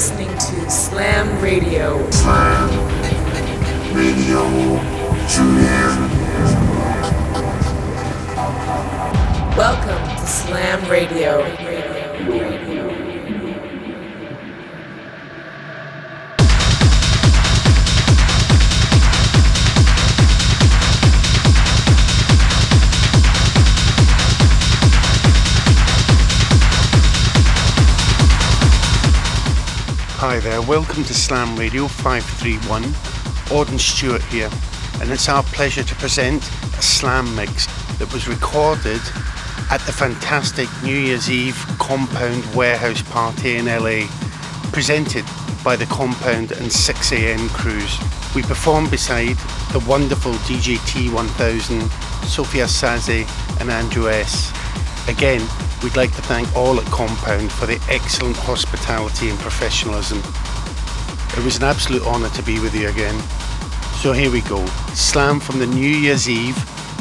[0.00, 0.29] listening
[30.70, 32.84] welcome to Slam Radio 531.
[33.52, 34.48] Orde and Stuart here,
[35.00, 37.66] and it's our pleasure to present a slam mix
[37.98, 39.00] that was recorded
[39.68, 44.06] at the fantastic New Year's Eve Compound Warehouse Party in LA,
[44.70, 45.24] presented
[45.64, 47.98] by the Compound and 6am crews.
[48.36, 49.38] We performed beside
[49.72, 51.90] the wonderful DJ T1000,
[52.26, 53.26] Sophia Saze,
[53.60, 54.52] and Andrew S.
[55.08, 55.44] Again,
[55.82, 60.22] we'd like to thank all at Compound for the excellent hospitality and professionalism.
[61.36, 63.18] It was an absolute honour to be with you again.
[64.02, 64.64] So here we go.
[64.94, 66.56] Slam from the New Year's Eve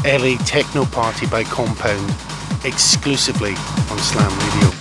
[0.05, 2.15] LA Techno Party by Compound,
[2.63, 3.51] exclusively
[3.91, 4.78] on Slam Radio.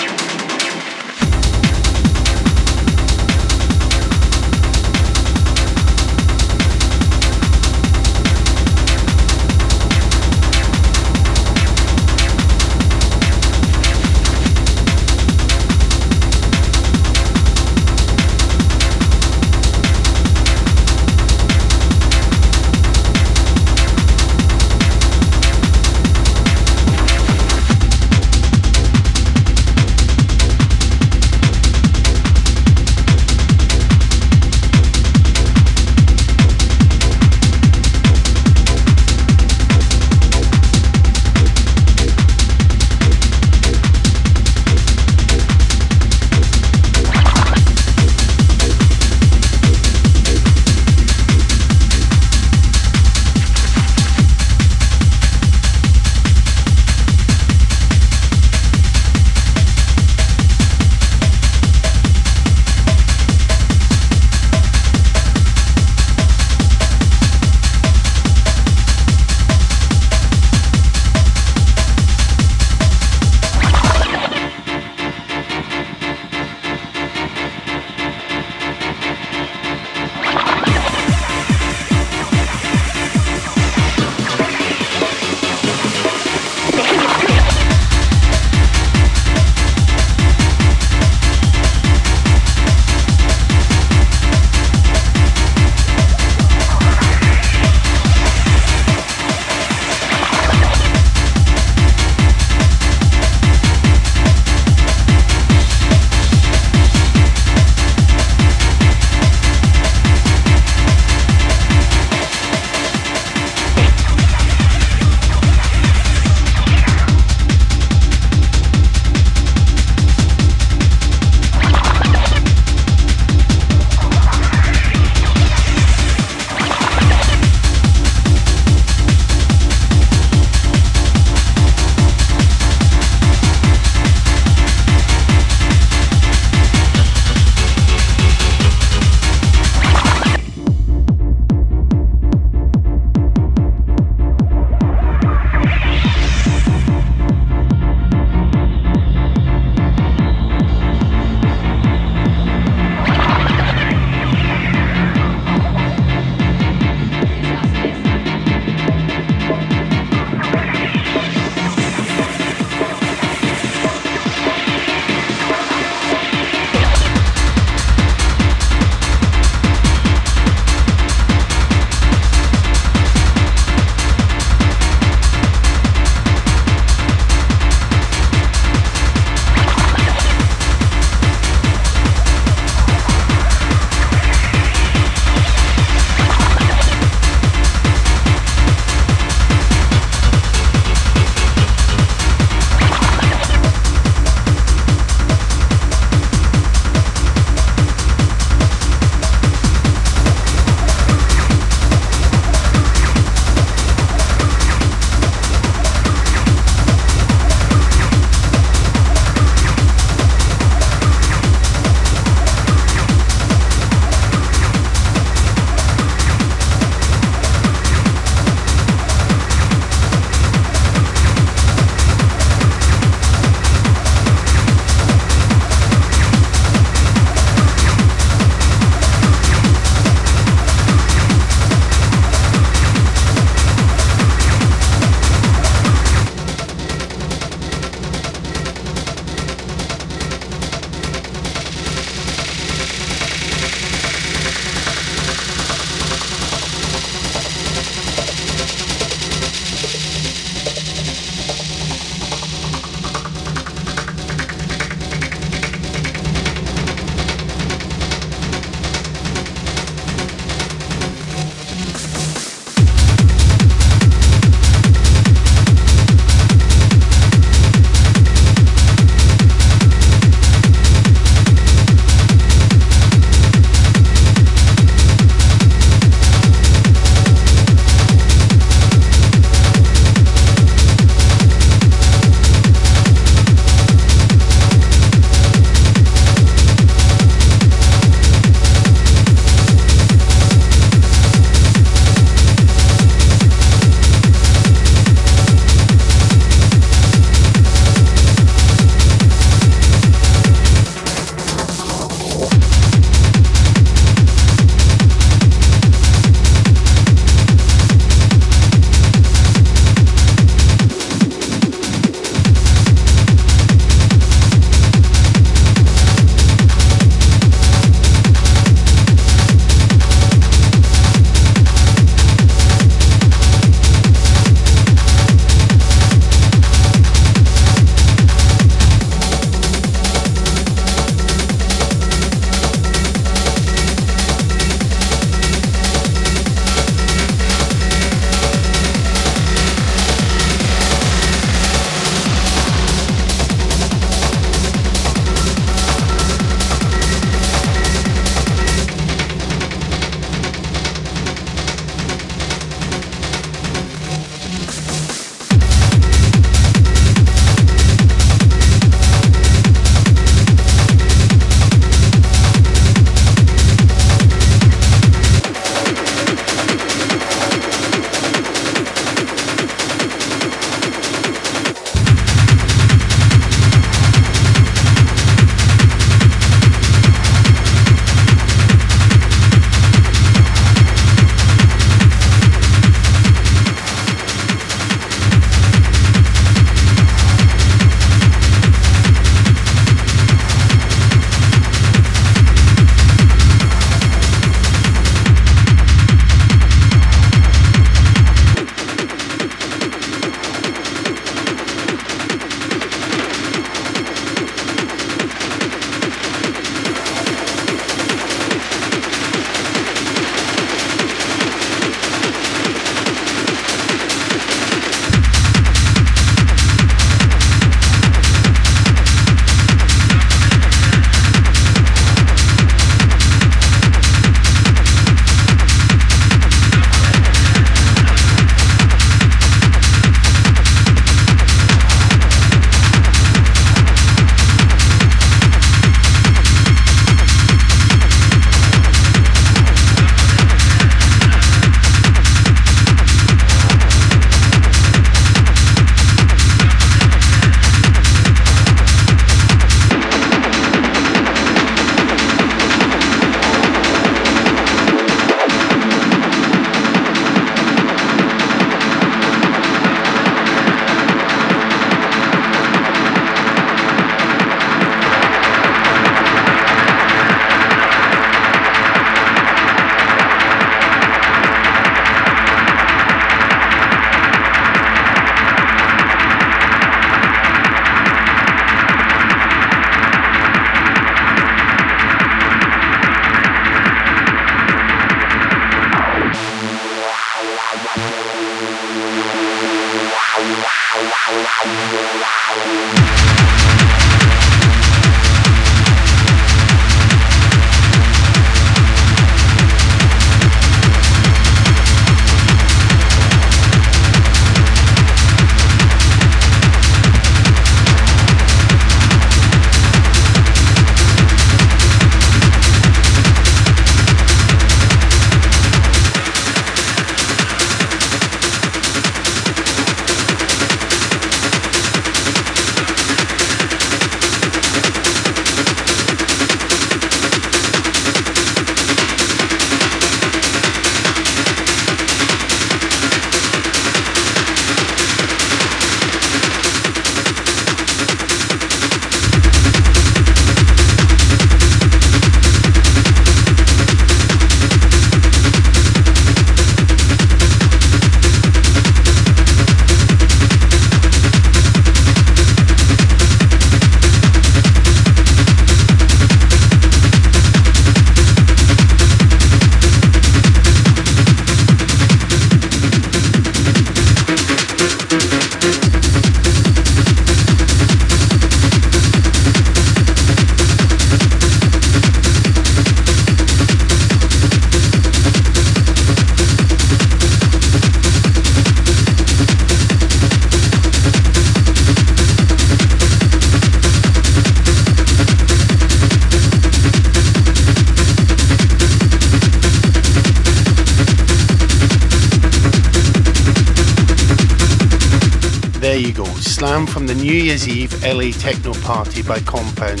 [598.08, 600.00] LA Techno Party by Compound.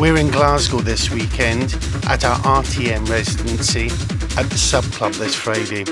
[0.00, 1.74] We're in Glasgow this weekend
[2.06, 3.88] at our RTM residency
[4.38, 5.84] at the Sub Club this Friday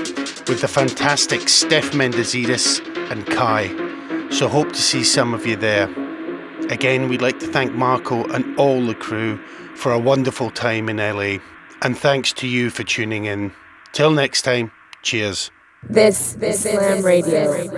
[0.47, 2.81] with the fantastic Stef Mendesidis
[3.11, 3.67] and Kai.
[4.31, 5.93] So hope to see some of you there.
[6.71, 9.37] Again, we'd like to thank Marco and all the crew
[9.75, 11.37] for a wonderful time in LA.
[11.83, 13.53] And thanks to you for tuning in.
[13.91, 14.71] Till next time,
[15.03, 15.51] cheers.
[15.87, 17.69] This is Slam Radio.